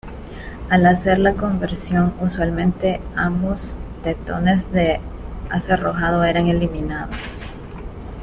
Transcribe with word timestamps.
Al 0.71 0.87
hacer 0.87 1.19
la 1.19 1.35
conversión, 1.35 2.15
usualmente 2.21 2.99
ambos 3.15 3.77
tetones 4.03 4.71
de 4.71 4.99
acerrojado 5.51 6.23
eran 6.23 6.47
eliminados. 6.47 7.19